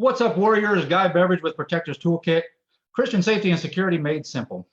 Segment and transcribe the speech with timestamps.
[0.00, 0.86] What's up, Warriors?
[0.86, 2.44] Guy Beveridge with Protectors Toolkit.
[2.94, 4.66] Christian safety and security made simple.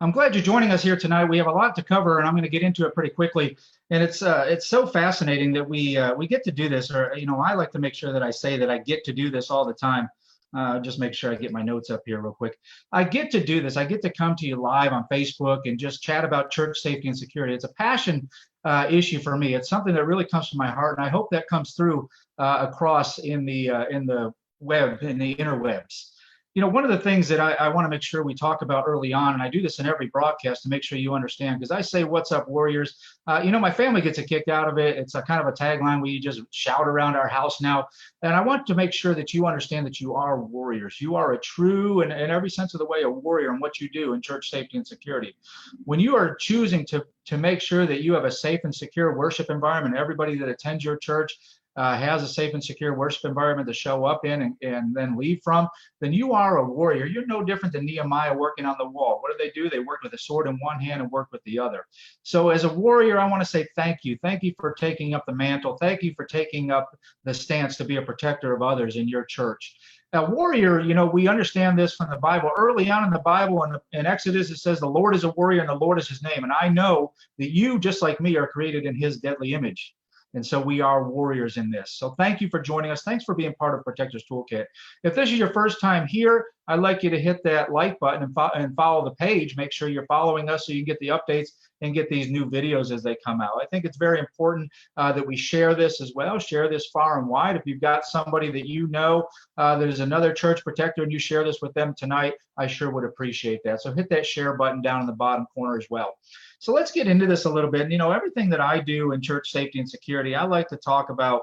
[0.00, 1.26] I'm glad you're joining us here tonight.
[1.26, 3.58] We have a lot to cover, and I'm going to get into it pretty quickly.
[3.90, 6.90] And it's uh, it's so fascinating that we uh, we get to do this.
[6.90, 9.12] Or you know, I like to make sure that I say that I get to
[9.12, 10.08] do this all the time.
[10.56, 12.58] Uh, just make sure I get my notes up here real quick.
[12.90, 13.76] I get to do this.
[13.76, 17.08] I get to come to you live on Facebook and just chat about church safety
[17.08, 17.52] and security.
[17.52, 18.30] It's a passion
[18.64, 19.54] uh, issue for me.
[19.54, 22.66] It's something that really comes from my heart, and I hope that comes through uh,
[22.70, 26.10] across in the uh, in the web and the interwebs
[26.58, 28.62] you know, one of the things that I, I want to make sure we talk
[28.62, 31.60] about early on, and I do this in every broadcast to make sure you understand,
[31.60, 32.96] because I say, "What's up, Warriors?"
[33.28, 34.96] Uh, you know, my family gets a kick out of it.
[34.96, 37.86] It's a kind of a tagline we just shout around our house now,
[38.22, 41.00] and I want to make sure that you understand that you are warriors.
[41.00, 43.78] You are a true, and in every sense of the way, a warrior in what
[43.78, 45.36] you do in church safety and security.
[45.84, 49.14] When you are choosing to to make sure that you have a safe and secure
[49.14, 51.38] worship environment, everybody that attends your church
[51.78, 55.16] uh, has a safe and secure worship environment to show up in and, and then
[55.16, 55.68] leave from,
[56.00, 57.06] then you are a warrior.
[57.06, 59.20] You're no different than Nehemiah working on the wall.
[59.20, 59.70] What did they do?
[59.70, 61.86] They worked with a sword in one hand and worked with the other.
[62.24, 64.18] So, as a warrior, I want to say thank you.
[64.22, 65.76] Thank you for taking up the mantle.
[65.80, 66.90] Thank you for taking up
[67.22, 69.76] the stance to be a protector of others in your church.
[70.14, 72.50] A warrior, you know, we understand this from the Bible.
[72.56, 75.60] Early on in the Bible, in, in Exodus, it says, The Lord is a warrior
[75.60, 76.42] and the Lord is his name.
[76.42, 79.94] And I know that you, just like me, are created in his deadly image.
[80.34, 81.92] And so we are warriors in this.
[81.92, 83.02] So thank you for joining us.
[83.02, 84.66] Thanks for being part of Protectors Toolkit.
[85.04, 88.22] If this is your first time here, I'd like you to hit that like button
[88.22, 89.56] and, fo- and follow the page.
[89.56, 91.48] Make sure you're following us so you can get the updates
[91.80, 93.60] and get these new videos as they come out.
[93.62, 97.18] I think it's very important uh, that we share this as well, share this far
[97.18, 97.56] and wide.
[97.56, 101.44] If you've got somebody that you know uh, there's another church protector and you share
[101.44, 103.80] this with them tonight, I sure would appreciate that.
[103.80, 106.18] So hit that share button down in the bottom corner as well.
[106.58, 107.82] So let's get into this a little bit.
[107.82, 110.76] And, You know, everything that I do in church safety and security, I like to
[110.76, 111.42] talk about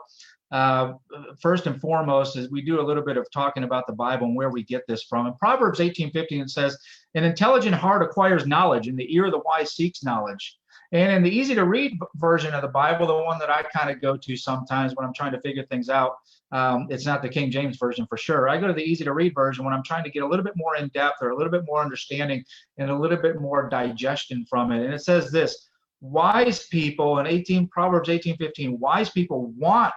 [0.51, 0.93] uh,
[1.41, 4.35] first and foremost is we do a little bit of talking about the Bible and
[4.35, 5.27] where we get this from.
[5.27, 6.77] In Proverbs 18:15 it says,
[7.15, 10.57] "An intelligent heart acquires knowledge, and the ear of the wise seeks knowledge."
[10.91, 13.89] And in the easy to read version of the Bible, the one that I kind
[13.89, 16.13] of go to sometimes when I'm trying to figure things out,
[16.51, 18.47] um, it's not the King James version for sure.
[18.47, 20.45] I go to the easy to read version when I'm trying to get a little
[20.45, 22.45] bit more in depth or a little bit more understanding
[22.77, 24.85] and a little bit more digestion from it.
[24.85, 25.69] And it says this
[26.01, 29.93] wise people in 18 Proverbs 18:15, wise people want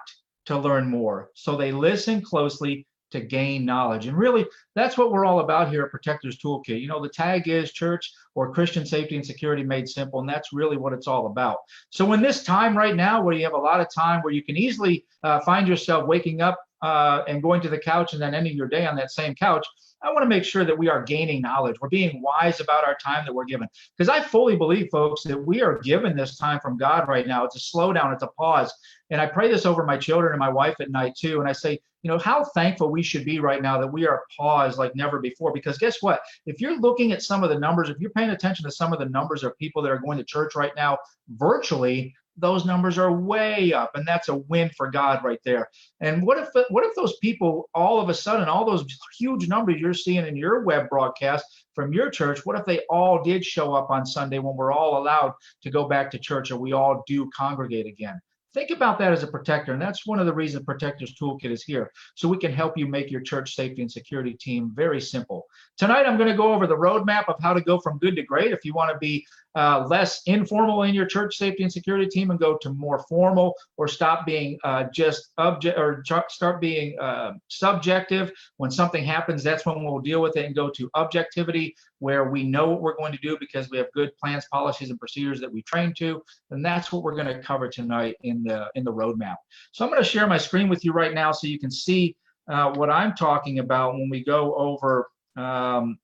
[0.48, 1.31] to learn more.
[1.34, 4.06] So they listen closely to gain knowledge.
[4.06, 6.81] And really, that's what we're all about here at Protectors Toolkit.
[6.81, 10.53] You know, the tag is church or Christian safety and security made simple, and that's
[10.53, 11.58] really what it's all about.
[11.91, 14.42] So, in this time right now, where you have a lot of time where you
[14.42, 18.34] can easily uh, find yourself waking up uh, and going to the couch and then
[18.34, 19.66] ending your day on that same couch,
[20.03, 21.76] I want to make sure that we are gaining knowledge.
[21.81, 23.69] We're being wise about our time that we're given.
[23.97, 27.44] Because I fully believe, folks, that we are given this time from God right now.
[27.44, 28.72] It's a slowdown, it's a pause.
[29.10, 31.41] And I pray this over my children and my wife at night too.
[31.41, 34.22] And I say, you know, how thankful we should be right now that we are
[34.37, 35.53] paused like never before.
[35.53, 36.20] Because guess what?
[36.47, 38.98] If you're looking at some of the numbers, if you're paying attention to some of
[38.98, 40.98] the numbers of people that are going to church right now
[41.28, 45.69] virtually, those numbers are way up and that's a win for god right there
[46.00, 48.84] and what if what if those people all of a sudden all those
[49.19, 51.44] huge numbers you're seeing in your web broadcast
[51.75, 55.00] from your church what if they all did show up on sunday when we're all
[55.03, 55.32] allowed
[55.62, 58.21] to go back to church and we all do congregate again
[58.55, 61.62] Think about that as a protector, and that's one of the reasons Protectors Toolkit is
[61.62, 65.44] here, so we can help you make your church safety and security team very simple.
[65.76, 68.22] Tonight, I'm going to go over the roadmap of how to go from good to
[68.22, 68.53] great.
[68.53, 72.31] If you want to be uh, less informal in your church safety and security team
[72.31, 77.32] and go to more formal, or stop being uh, just object or start being uh,
[77.48, 78.31] subjective.
[78.58, 82.44] When something happens, that's when we'll deal with it and go to objectivity, where we
[82.44, 85.53] know what we're going to do because we have good plans, policies, and procedures that
[85.53, 86.22] we train to.
[86.50, 89.37] And that's what we're going to cover tonight in the in the roadmap.
[89.72, 92.16] So I'm going to share my screen with you right now so you can see
[92.48, 95.98] uh, what I'm talking about when we go over um,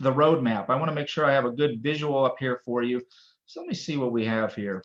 [0.00, 0.68] the roadmap.
[0.68, 3.02] I want to make sure I have a good visual up here for you.
[3.46, 4.82] So let me see what we have here.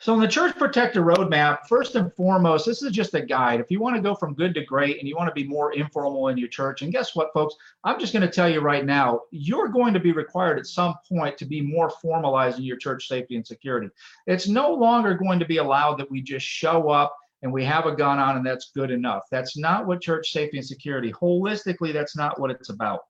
[0.00, 3.58] So in the Church Protector Roadmap, first and foremost, this is just a guide.
[3.58, 5.72] If you want to go from good to great and you want to be more
[5.72, 7.56] informal in your church, and guess what, folks?
[7.82, 10.94] I'm just going to tell you right now, you're going to be required at some
[11.08, 13.88] point to be more formalized in your church safety and security.
[14.28, 17.86] It's no longer going to be allowed that we just show up and we have
[17.86, 19.22] a gun on and that's good enough.
[19.30, 23.00] That's not what church safety and security, holistically, that's not what it's about.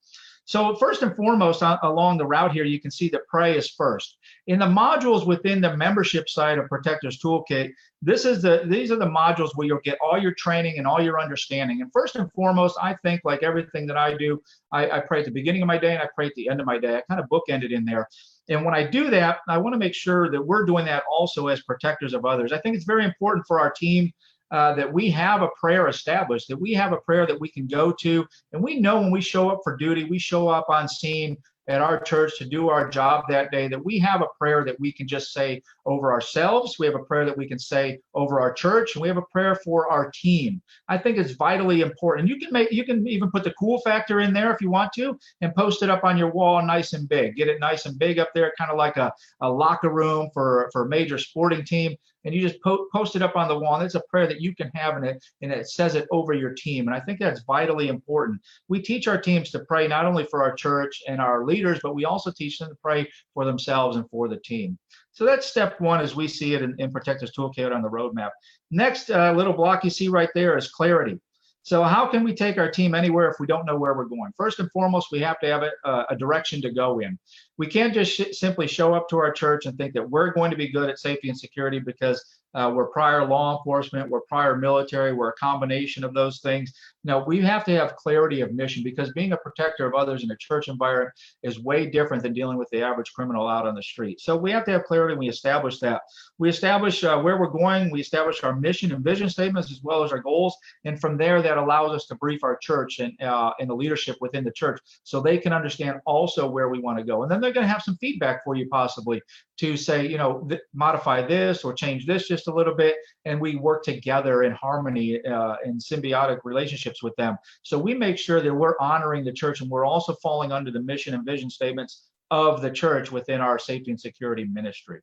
[0.48, 3.69] So first and foremost, on, along the route here, you can see that pray is
[3.69, 4.16] first.
[4.46, 7.70] In the modules within the membership side of Protectors Toolkit,
[8.00, 11.02] this is the these are the modules where you'll get all your training and all
[11.02, 11.82] your understanding.
[11.82, 14.42] And first and foremost, I think like everything that I do,
[14.72, 16.60] I, I pray at the beginning of my day and I pray at the end
[16.60, 16.96] of my day.
[16.96, 18.08] I kind of bookended in there.
[18.48, 21.48] And when I do that, I want to make sure that we're doing that also
[21.48, 22.52] as protectors of others.
[22.52, 24.10] I think it's very important for our team
[24.50, 27.66] uh, that we have a prayer established, that we have a prayer that we can
[27.66, 28.26] go to.
[28.52, 31.36] And we know when we show up for duty, we show up on scene
[31.68, 34.80] at our church to do our job that day, that we have a prayer that
[34.80, 36.78] we can just say over ourselves.
[36.78, 39.22] We have a prayer that we can say over our church, and we have a
[39.22, 40.62] prayer for our team.
[40.88, 42.28] I think it's vitally important.
[42.28, 44.92] You can make, you can even put the cool factor in there if you want
[44.94, 47.36] to, and post it up on your wall nice and big.
[47.36, 50.70] Get it nice and big up there, kind of like a, a locker room for
[50.72, 51.96] for a major sporting team
[52.28, 53.76] and you just po- post it up on the wall.
[53.76, 56.34] And it's a prayer that you can have, in it and it says it over
[56.34, 56.86] your team.
[56.86, 58.42] And I think that's vitally important.
[58.69, 61.94] We teach our teams to pray not only for our church and our leaders, but
[61.94, 64.78] we also teach them to pray for themselves and for the team.
[65.12, 68.30] So that's step one as we see it in, in Protectors Toolkit on the roadmap.
[68.70, 71.19] Next uh, little block you see right there is clarity.
[71.68, 74.32] So how can we take our team anywhere if we don't know where we're going?
[74.38, 77.18] First and foremost, we have to have a, a direction to go in.
[77.58, 80.50] We can't just sh- simply show up to our church and think that we're going
[80.50, 82.24] to be good at safety and security because
[82.54, 86.72] uh, we're prior law enforcement, we're prior military, we're a combination of those things.
[87.04, 90.30] No, we have to have clarity of mission because being a protector of others in
[90.30, 91.12] a church environment
[91.42, 94.20] is way different than dealing with the average criminal out on the street.
[94.20, 96.02] So we have to have clarity and we establish that.
[96.38, 100.02] We establish uh, where we're going, we establish our mission and vision statements as well
[100.02, 100.56] as our goals.
[100.84, 104.16] And from there, that allows us to brief our church and, uh, and the leadership
[104.20, 107.22] within the church so they can understand also where we want to go.
[107.22, 109.20] And then they're going to have some feedback for you possibly
[109.58, 112.96] to say, you know, th- modify this or change this just a little bit.
[113.25, 117.37] And we work together in harmony uh, in symbiotic relationships with them.
[117.62, 120.81] So we make sure that we're honoring the church and we're also falling under the
[120.81, 125.00] mission and vision statements of the church within our safety and security ministry.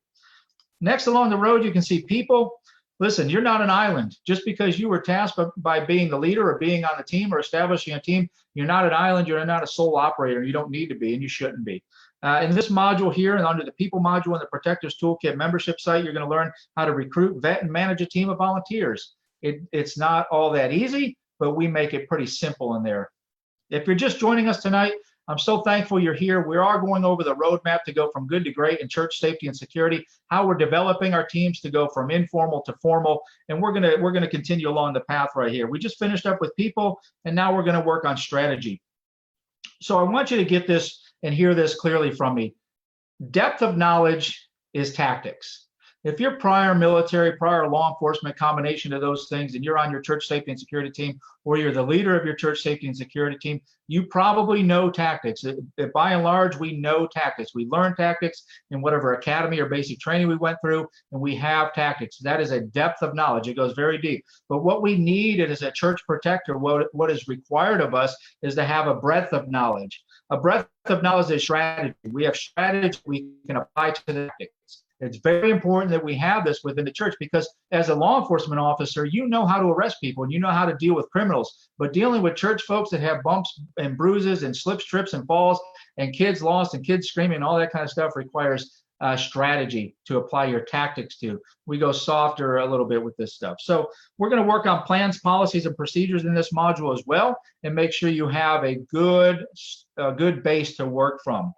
[0.81, 2.51] Next along the road, you can see people.
[2.99, 4.17] Listen, you're not an island.
[4.25, 7.39] Just because you were tasked by, being the leader or being on the team or
[7.39, 9.27] establishing a team, you're not an island.
[9.27, 10.43] You're not a sole operator.
[10.43, 11.83] You don't need to be, and you shouldn't be.
[12.23, 15.79] Uh, in this module here and under the people module in the Protectors Toolkit membership
[15.79, 19.15] site, you're going to learn how to recruit, vet, and manage a team of volunteers.
[19.41, 23.11] It, it's not all that easy, but we make it pretty simple in there.
[23.69, 24.93] If you're just joining us tonight,
[25.27, 26.47] I'm so thankful you're here.
[26.47, 29.47] We are going over the roadmap to go from good to great in church safety
[29.47, 33.73] and security, how we're developing our teams to go from informal to formal, and we're
[33.73, 35.67] gonna we're gonna continue along the path right here.
[35.67, 38.81] We just finished up with people, and now we're gonna work on strategy.
[39.81, 42.55] So I want you to get this and hear this clearly from me.
[43.31, 45.64] Depth of knowledge is tactics
[46.05, 50.01] if you're prior military, prior law enforcement, combination of those things, and you're on your
[50.01, 53.35] church safety and security team, or you're the leader of your church safety and security
[53.37, 55.43] team, you probably know tactics.
[55.95, 57.55] By and large, we know tactics.
[57.55, 61.73] We learn tactics in whatever academy or basic training we went through, and we have
[61.73, 62.19] tactics.
[62.19, 63.47] That is a depth of knowledge.
[63.47, 64.23] It goes very deep.
[64.47, 68.53] But what we need as a church protector, what, what is required of us is
[68.55, 70.03] to have a breadth of knowledge.
[70.29, 71.95] A breadth of knowledge is strategy.
[72.11, 74.83] We have strategy we can apply to the tactics.
[75.01, 78.61] It's very important that we have this within the church because as a law enforcement
[78.61, 81.69] officer, you know how to arrest people and you know how to deal with criminals.
[81.77, 85.59] But dealing with church folks that have bumps and bruises and slips, trips, and falls,
[85.97, 89.95] and kids lost and kids screaming, and all that kind of stuff requires uh, strategy
[90.05, 91.39] to apply your tactics to.
[91.65, 93.57] We go softer a little bit with this stuff.
[93.59, 97.37] So we're going to work on plans, policies, and procedures in this module as well,
[97.63, 99.45] and make sure you have a good,
[99.97, 101.53] a good base to work from.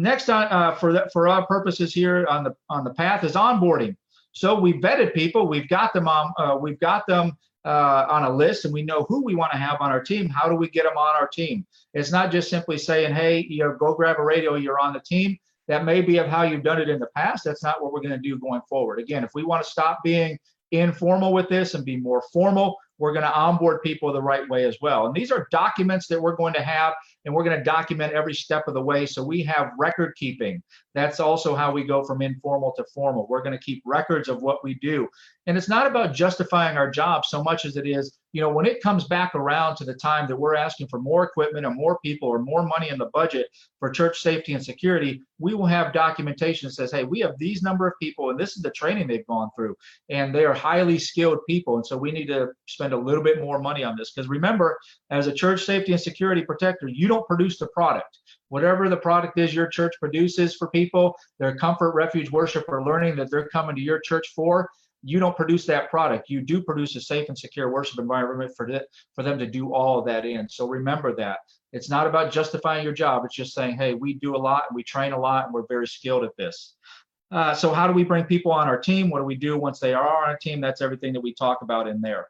[0.00, 3.32] Next on uh, for the, for our purposes here on the on the path is
[3.32, 3.96] onboarding.
[4.32, 5.46] So we vetted people.
[5.46, 6.32] We've got them on.
[6.38, 9.58] Uh, we've got them uh, on a list, and we know who we want to
[9.58, 10.30] have on our team.
[10.30, 11.66] How do we get them on our team?
[11.92, 14.54] It's not just simply saying, "Hey, you know, go grab a radio.
[14.54, 15.36] You're on the team."
[15.68, 17.44] That may be of how you've done it in the past.
[17.44, 18.98] That's not what we're going to do going forward.
[18.98, 20.38] Again, if we want to stop being
[20.72, 24.64] informal with this and be more formal, we're going to onboard people the right way
[24.64, 25.06] as well.
[25.06, 28.34] And these are documents that we're going to have, and we're going to document every
[28.34, 29.06] step of the way.
[29.06, 30.62] So we have record keeping.
[30.94, 33.26] That's also how we go from informal to formal.
[33.28, 35.08] We're going to keep records of what we do.
[35.46, 38.66] And it's not about justifying our job so much as it is, you know, when
[38.66, 41.98] it comes back around to the time that we're asking for more equipment or more
[42.04, 43.48] people or more money in the budget
[43.80, 47.62] for church safety and security, we will have documentation that says, hey, we have these
[47.62, 49.74] number of people and this is the training they've gone through.
[50.10, 51.76] And they are highly skilled people.
[51.76, 54.12] And so we need to spend a little bit more money on this.
[54.12, 54.78] Because remember,
[55.10, 58.18] as a church safety and security protector, you don't produce the product.
[58.48, 63.16] Whatever the product is your church produces for people, their comfort, refuge, worship, or learning
[63.16, 64.70] that they're coming to your church for,
[65.02, 66.30] you don't produce that product.
[66.30, 69.74] You do produce a safe and secure worship environment for, the, for them to do
[69.74, 70.48] all of that in.
[70.48, 71.38] So remember that.
[71.72, 73.24] It's not about justifying your job.
[73.24, 75.66] It's just saying, hey, we do a lot and we train a lot and we're
[75.68, 76.76] very skilled at this.
[77.32, 79.08] Uh, so how do we bring people on our team?
[79.08, 80.60] What do we do once they are on our team?
[80.60, 82.26] That's everything that we talk about in there.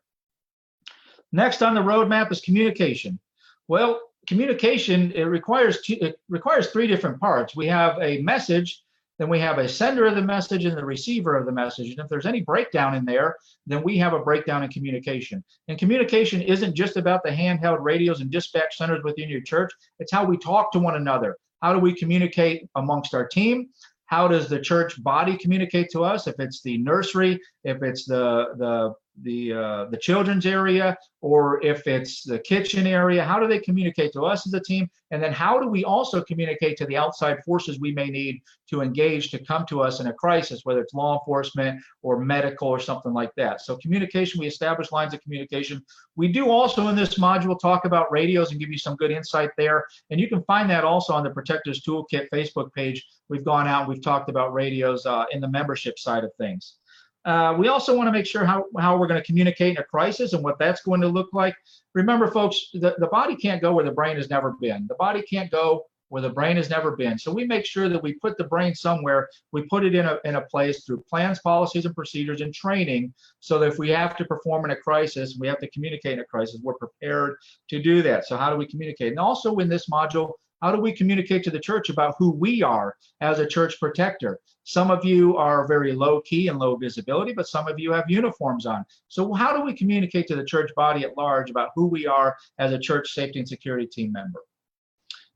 [1.33, 3.19] Next on the roadmap is communication.
[3.67, 7.57] Well, communication it requires two, it requires three different parts.
[7.57, 8.83] We have a message
[9.21, 11.91] then we have a sender of the message and the receiver of the message.
[11.91, 13.37] And if there's any breakdown in there,
[13.67, 15.45] then we have a breakdown in communication.
[15.69, 20.11] And communication isn't just about the handheld radios and dispatch centers within your church, it's
[20.11, 21.37] how we talk to one another.
[21.61, 23.69] How do we communicate amongst our team?
[24.07, 26.27] How does the church body communicate to us?
[26.27, 31.87] If it's the nursery, if it's the the the uh, the children's area or if
[31.87, 34.89] it's the kitchen area how do they communicate to us as a team?
[35.11, 38.41] And then how do we also communicate to the outside forces we may need
[38.71, 42.69] to engage to come to us in a crisis whether it's law enforcement or medical
[42.69, 43.61] or something like that?
[43.61, 45.85] So communication we establish lines of communication.
[46.17, 49.51] We do also in this module talk about radios and give you some good insight
[49.59, 49.85] there.
[50.11, 53.07] And you can find that also on the protectors toolkit facebook page.
[53.29, 56.77] We've gone out and we've talked about radios uh, in the membership side of things
[57.25, 59.85] uh, we also want to make sure how, how we're going to communicate in a
[59.85, 61.55] crisis and what that's going to look like.
[61.95, 64.87] Remember, folks, the, the body can't go where the brain has never been.
[64.89, 67.19] The body can't go where the brain has never been.
[67.19, 70.19] So we make sure that we put the brain somewhere, we put it in a,
[70.25, 74.17] in a place through plans, policies, and procedures and training so that if we have
[74.17, 77.37] to perform in a crisis, we have to communicate in a crisis, we're prepared
[77.69, 78.27] to do that.
[78.27, 79.13] So how do we communicate?
[79.13, 82.63] And also in this module, how do we communicate to the church about who we
[82.63, 84.39] are as a church protector?
[84.65, 88.05] Some of you are very low key and low visibility, but some of you have
[88.09, 88.85] uniforms on.
[89.09, 92.37] So how do we communicate to the church body at large about who we are
[92.59, 94.41] as a church safety and security team member?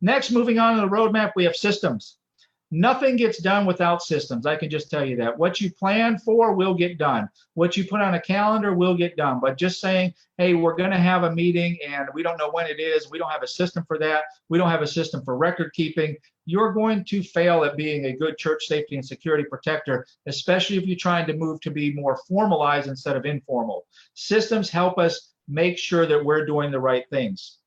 [0.00, 2.18] Next, moving on to the roadmap, we have systems.
[2.76, 4.46] Nothing gets done without systems.
[4.46, 5.38] I can just tell you that.
[5.38, 7.28] What you plan for will get done.
[7.52, 9.38] What you put on a calendar will get done.
[9.40, 12.66] But just saying, hey, we're going to have a meeting and we don't know when
[12.66, 15.36] it is, we don't have a system for that, we don't have a system for
[15.36, 16.16] record keeping,
[16.46, 20.84] you're going to fail at being a good church safety and security protector, especially if
[20.84, 23.86] you're trying to move to be more formalized instead of informal.
[24.14, 27.58] Systems help us make sure that we're doing the right things.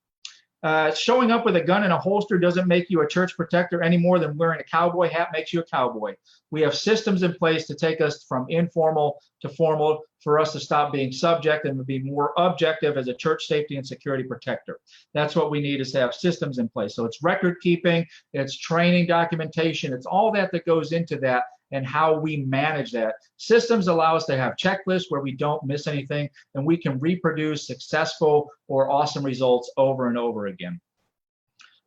[0.64, 3.84] Uh, showing up with a gun and a holster doesn't make you a church protector
[3.84, 6.16] any more than wearing a cowboy hat makes you a cowboy.
[6.50, 10.60] We have systems in place to take us from informal to formal for us to
[10.60, 14.80] stop being subject and be more objective as a church safety and security protector.
[15.14, 16.96] That's what we need is to have systems in place.
[16.96, 21.86] So it's record keeping, it's training documentation, it's all that that goes into that and
[21.86, 23.16] how we manage that.
[23.38, 27.68] Systems allow us to have checklists where we don't miss anything and we can reproduce
[27.68, 30.80] successful or awesome results over and over again.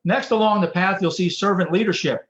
[0.04, 2.26] Next along the path, you'll see servant leadership.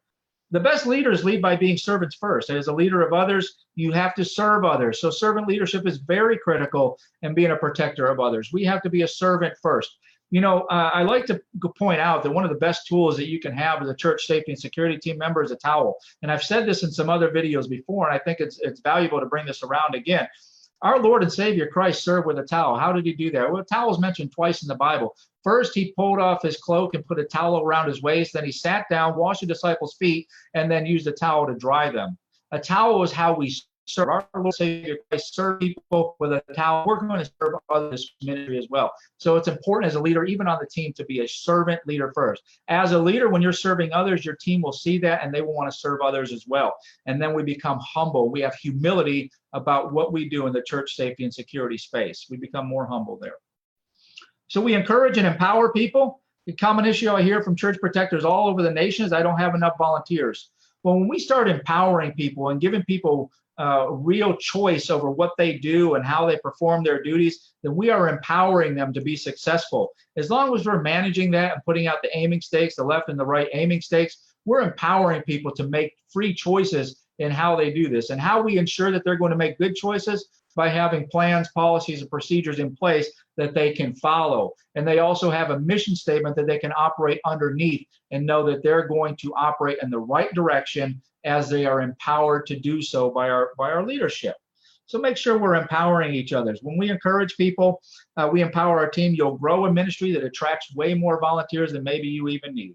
[0.52, 2.50] The best leaders lead by being servants first.
[2.50, 5.00] As a leader of others, you have to serve others.
[5.00, 8.50] So servant leadership is very critical in being a protector of others.
[8.52, 9.96] We have to be a servant first.
[10.30, 11.40] You know, uh, I like to
[11.76, 14.26] point out that one of the best tools that you can have as a church
[14.26, 15.96] safety and security team member is a towel.
[16.22, 19.20] And I've said this in some other videos before, and I think it's it's valuable
[19.20, 20.28] to bring this around again.
[20.82, 22.78] Our Lord and Savior Christ served with a towel.
[22.78, 23.50] How did he do that?
[23.50, 25.14] Well, a towel is mentioned twice in the Bible.
[25.44, 28.32] First, he pulled off his cloak and put a towel around his waist.
[28.32, 31.90] Then he sat down, washed the disciples' feet, and then used a towel to dry
[31.90, 32.16] them.
[32.52, 33.54] A towel is how we
[33.90, 36.84] serve our Lord Savior Christ, serve people with a towel.
[36.86, 38.92] We're going to serve others ministry as well.
[39.18, 42.12] So it's important as a leader, even on the team, to be a servant leader
[42.14, 42.42] first.
[42.68, 45.54] As a leader, when you're serving others, your team will see that and they will
[45.54, 46.74] want to serve others as well.
[47.06, 48.30] And then we become humble.
[48.30, 52.26] We have humility about what we do in the church safety and security space.
[52.30, 53.36] We become more humble there.
[54.48, 56.20] So we encourage and empower people.
[56.46, 59.38] The common issue I hear from church protectors all over the nation is I don't
[59.38, 60.50] have enough volunteers.
[60.82, 63.30] Well, when we start empowering people and giving people
[63.60, 67.90] uh, real choice over what they do and how they perform their duties, then we
[67.90, 69.90] are empowering them to be successful.
[70.16, 73.20] As long as we're managing that and putting out the aiming stakes, the left and
[73.20, 77.90] the right aiming stakes, we're empowering people to make free choices in how they do
[77.90, 78.08] this.
[78.08, 80.26] And how we ensure that they're going to make good choices
[80.56, 84.54] by having plans, policies, and procedures in place that they can follow.
[84.74, 88.62] And they also have a mission statement that they can operate underneath and know that
[88.62, 93.10] they're going to operate in the right direction as they are empowered to do so
[93.10, 94.36] by our by our leadership.
[94.86, 96.56] So make sure we're empowering each other.
[96.62, 97.80] When we encourage people,
[98.16, 99.14] uh, we empower our team.
[99.14, 102.74] You'll grow a ministry that attracts way more volunteers than maybe you even need.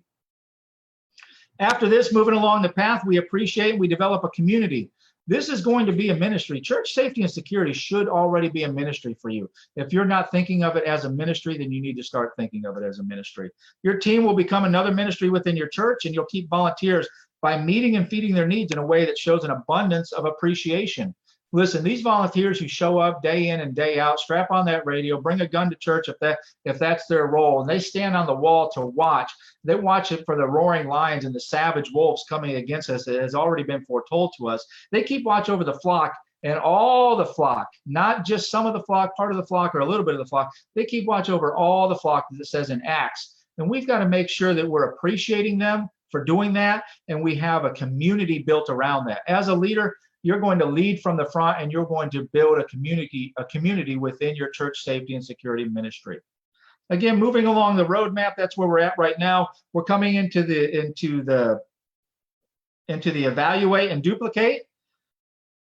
[1.60, 4.92] After this, moving along the path, we appreciate, we develop a community
[5.28, 6.62] this is going to be a ministry.
[6.62, 9.50] Church safety and security should already be a ministry for you.
[9.76, 12.66] If you're not thinking of it as a ministry, then you need to start thinking
[12.66, 13.50] of it as a ministry.
[13.82, 17.08] Your team will become another ministry within your church, and you'll keep volunteers
[17.46, 21.14] by meeting and feeding their needs in a way that shows an abundance of appreciation.
[21.52, 25.22] Listen, these volunteers who show up day in and day out, strap on that radio,
[25.22, 28.26] bring a gun to church if that if that's their role, and they stand on
[28.26, 29.32] the wall to watch.
[29.64, 33.08] They watch it for the roaring lions and the savage wolves coming against us.
[33.08, 34.66] It has already been foretold to us.
[34.92, 38.84] They keep watch over the flock and all the flock, not just some of the
[38.86, 40.52] flock, part of the flock, or a little bit of the flock.
[40.74, 43.36] They keep watch over all the flock, as it says in Acts.
[43.60, 47.36] And we've got to make sure that we're appreciating them for doing that, and we
[47.36, 49.22] have a community built around that.
[49.28, 52.58] As a leader, you're going to lead from the front and you're going to build
[52.58, 56.20] a community a community within your church safety and security ministry.
[56.90, 59.50] Again moving along the roadmap that's where we're at right now.
[59.74, 61.60] We're coming into the into the
[62.88, 64.62] into the evaluate and duplicate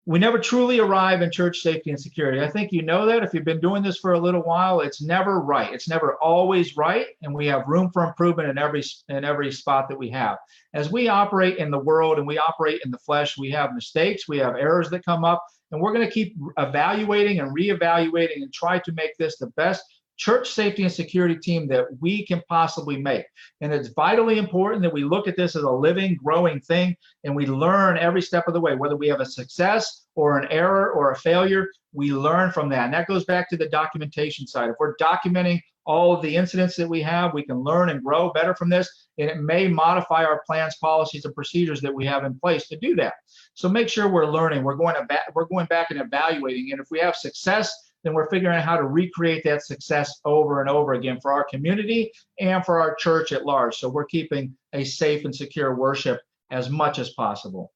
[0.05, 2.41] we never truly arrive in church safety and security.
[2.41, 5.01] I think you know that if you've been doing this for a little while, it's
[5.01, 5.73] never right.
[5.73, 9.89] It's never always right, and we have room for improvement in every in every spot
[9.89, 10.39] that we have.
[10.75, 14.27] As we operate in the world and we operate in the flesh, we have mistakes,
[14.27, 18.53] we have errors that come up, and we're going to keep evaluating and reevaluating and
[18.53, 19.85] try to make this the best
[20.17, 23.25] church safety and security team that we can possibly make.
[23.61, 27.35] And it's vitally important that we look at this as a living, growing thing and
[27.35, 30.93] we learn every step of the way, whether we have a success or an error
[30.93, 32.85] or a failure, we learn from that.
[32.85, 34.71] And that goes back to the documentation side.
[34.71, 38.31] If we're documenting all of the incidents that we have, we can learn and grow
[38.33, 39.09] better from this.
[39.19, 42.79] And it may modify our plans, policies, and procedures that we have in place to
[42.79, 43.15] do that.
[43.55, 44.63] So make sure we're learning.
[44.63, 46.71] We're going to we're going back and evaluating.
[46.71, 50.61] And if we have success, then we're figuring out how to recreate that success over
[50.61, 53.77] and over again for our community and for our church at large.
[53.77, 57.73] So we're keeping a safe and secure worship as much as possible.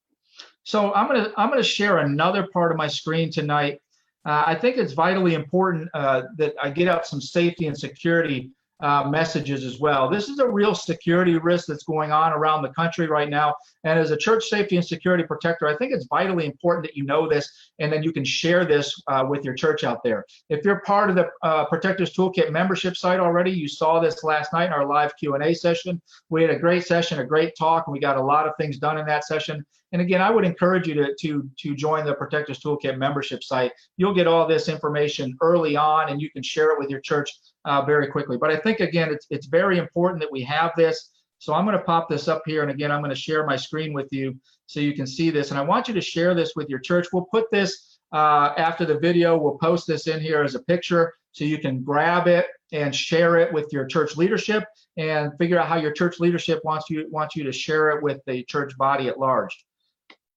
[0.65, 3.81] So I'm gonna I'm gonna share another part of my screen tonight.
[4.25, 8.51] Uh, I think it's vitally important uh, that I get out some safety and security
[8.81, 10.09] uh, messages as well.
[10.11, 13.55] This is a real security risk that's going on around the country right now.
[13.85, 17.05] And as a church safety and security protector, I think it's vitally important that you
[17.05, 20.25] know this and then you can share this uh, with your church out there.
[20.51, 24.53] If you're part of the uh, Protectors Toolkit membership site already, you saw this last
[24.53, 26.01] night in our live Q&A session.
[26.29, 28.79] We had a great session, a great talk, and we got a lot of things
[28.79, 29.65] done in that session.
[29.93, 33.73] And again, I would encourage you to, to, to join the Protectors Toolkit membership site.
[33.97, 37.31] You'll get all this information early on and you can share it with your church
[37.67, 38.39] uh, very quickly.
[38.39, 41.11] But I think, again, it's, it's very important that we have this.
[41.39, 42.63] So I'm going to pop this up here.
[42.63, 44.35] And again, I'm going to share my screen with you
[44.67, 45.51] so you can see this.
[45.51, 47.09] And I want you to share this with your church.
[47.13, 49.37] We'll put this uh, after the video.
[49.37, 53.37] We'll post this in here as a picture so you can grab it and share
[53.37, 54.65] it with your church leadership
[54.97, 58.21] and figure out how your church leadership wants you wants you to share it with
[58.27, 59.55] the church body at large.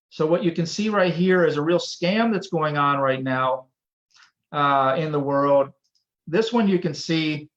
[0.10, 3.24] So what you can see right here is a real scam that's going on right
[3.24, 3.68] now
[4.52, 5.70] uh, in the world.
[6.30, 7.50] This one you can see,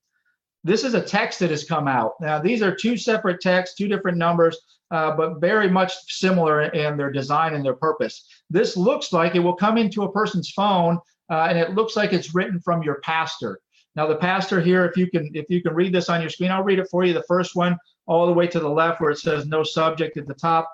[0.65, 2.15] this is a text that has come out.
[2.21, 4.59] Now these are two separate texts, two different numbers,
[4.91, 8.27] uh, but very much similar in their design and their purpose.
[8.49, 10.99] This looks like it will come into a person's phone
[11.31, 13.59] uh, and it looks like it's written from your pastor.
[13.95, 16.51] Now the pastor here, if you can if you can read this on your screen,
[16.51, 17.13] I'll read it for you.
[17.13, 20.27] The first one all the way to the left where it says no subject at
[20.27, 20.69] the top.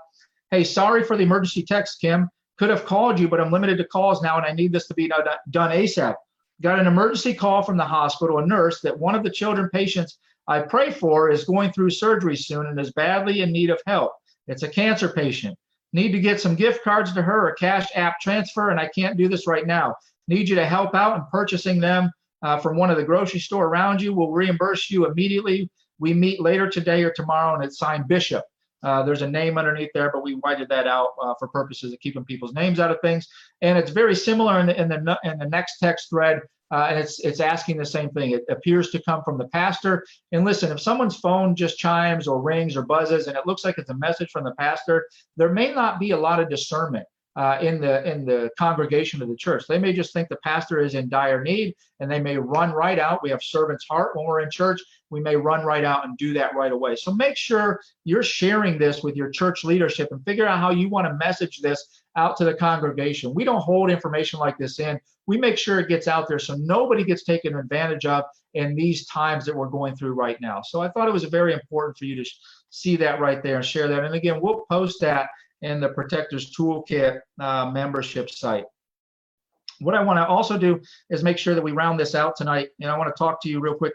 [0.53, 2.29] Hey, sorry for the emergency text, Kim.
[2.59, 4.95] Could have called you, but I'm limited to calls now and I need this to
[4.95, 6.15] be done ASAP.
[6.61, 10.18] Got an emergency call from the hospital, a nurse, that one of the children patients
[10.49, 14.12] I pray for is going through surgery soon and is badly in need of help.
[14.49, 15.57] It's a cancer patient.
[15.92, 19.16] Need to get some gift cards to her, a cash app transfer, and I can't
[19.16, 19.94] do this right now.
[20.27, 22.11] Need you to help out in purchasing them
[22.42, 24.12] uh, from one of the grocery store around you.
[24.12, 25.71] We'll reimburse you immediately.
[25.99, 28.44] We meet later today or tomorrow, and it's signed Bishop.
[28.83, 32.01] Uh, there's a name underneath there, but we whited that out uh, for purposes of
[32.01, 33.27] keeping people's names out of things.
[33.61, 36.99] And it's very similar in the in the, in the next text thread, uh, and
[36.99, 38.33] it's it's asking the same thing.
[38.33, 40.05] It appears to come from the pastor.
[40.33, 43.79] And listen, if someone's phone just chimes or rings or buzzes, and it looks like
[43.79, 47.07] it's a message from the pastor, there may not be a lot of discernment
[47.38, 49.64] uh, in the in the congregation of the church.
[49.68, 52.98] They may just think the pastor is in dire need, and they may run right
[52.98, 53.22] out.
[53.22, 54.81] We have servant's heart when we're in church.
[55.11, 56.96] We may run right out and do that right away.
[56.96, 60.88] So make sure you're sharing this with your church leadership and figure out how you
[60.88, 63.33] want to message this out to the congregation.
[63.33, 64.98] We don't hold information like this in.
[65.29, 68.24] We make sure it gets out there so nobody gets taken advantage of
[68.55, 70.61] in these times that we're going through right now.
[70.62, 72.29] So I thought it was very important for you to
[72.70, 74.05] see that right there and share that.
[74.05, 75.29] And again, we'll post that
[75.62, 78.64] in the Protectors Toolkit uh, membership site.
[79.81, 82.71] What I want to also do is make sure that we round this out tonight,
[82.81, 83.94] and I want to talk to you real quick.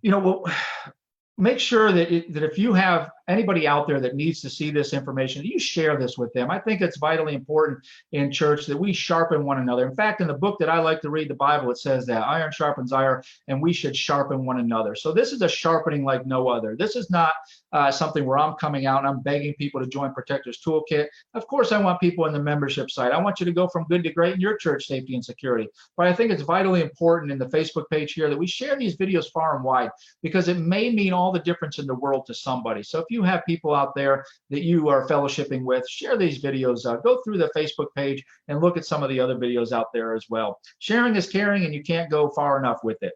[0.00, 0.44] You know, well,
[1.38, 4.70] make sure that it, that if you have anybody out there that needs to see
[4.70, 6.50] this information, you share this with them.
[6.50, 7.78] I think it's vitally important
[8.12, 9.86] in church that we sharpen one another.
[9.86, 12.26] In fact, in the book that I like to read, the Bible, it says that
[12.26, 14.94] iron sharpens iron, and we should sharpen one another.
[14.94, 16.76] So this is a sharpening like no other.
[16.76, 17.32] This is not
[17.72, 21.06] uh, something where I'm coming out and I'm begging people to join Protectors Toolkit.
[21.34, 23.12] Of course, I want people in the membership site.
[23.12, 25.68] I want you to go from good to great in your church safety and security.
[25.96, 28.96] But I think it's vitally important in the Facebook page here that we share these
[28.96, 29.90] videos far and wide
[30.22, 32.82] because it may mean all the difference in the world to somebody.
[32.82, 36.86] So if you have people out there that you are fellowshipping with, share these videos.
[36.86, 39.86] Uh, go through the Facebook page and look at some of the other videos out
[39.92, 40.58] there as well.
[40.78, 43.12] Sharing is caring, and you can't go far enough with it.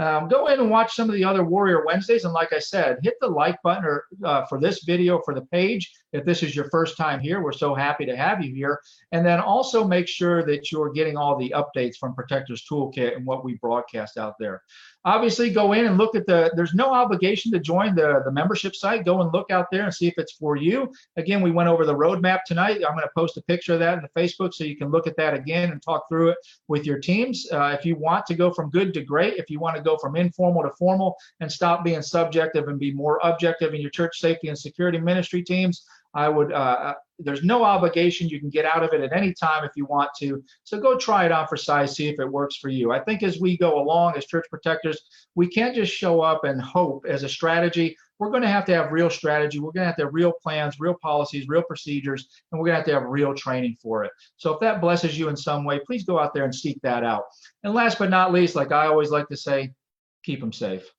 [0.00, 2.24] Um, go in and watch some of the other Warrior Wednesdays.
[2.24, 5.44] And like I said, hit the like button or, uh, for this video for the
[5.46, 5.92] page.
[6.14, 8.80] If this is your first time here, we're so happy to have you here.
[9.12, 13.26] And then also make sure that you're getting all the updates from Protectors Toolkit and
[13.26, 14.62] what we broadcast out there.
[15.04, 18.74] Obviously, go in and look at the, there's no obligation to join the, the membership
[18.74, 19.04] site.
[19.04, 20.92] Go and look out there and see if it's for you.
[21.16, 22.82] Again, we went over the roadmap tonight.
[22.86, 25.06] I'm going to post a picture of that in the Facebook so you can look
[25.06, 27.46] at that again and talk through it with your teams.
[27.50, 29.96] Uh, if you want to go from good to great, if you want to go
[29.96, 34.20] from informal to formal and stop being subjective and be more objective in your church
[34.20, 38.28] safety and security ministry teams, I would, uh, there's no obligation.
[38.28, 40.42] You can get out of it at any time if you want to.
[40.64, 42.92] So go try it on for size, see if it works for you.
[42.92, 45.00] I think as we go along as church protectors,
[45.34, 47.96] we can't just show up and hope as a strategy.
[48.18, 49.60] We're going to have to have real strategy.
[49.60, 52.74] We're going to have to have real plans, real policies, real procedures, and we're going
[52.74, 54.10] to have to have real training for it.
[54.36, 57.04] So if that blesses you in some way, please go out there and seek that
[57.04, 57.24] out.
[57.62, 59.72] And last but not least, like I always like to say,
[60.22, 60.90] keep them safe.